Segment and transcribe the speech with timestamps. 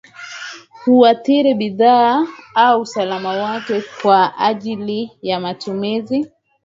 [0.85, 6.31] Huathiri bidhaa au usalama wake kwa ajili ya matumizi